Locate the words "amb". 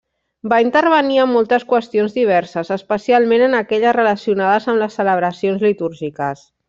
4.75-4.85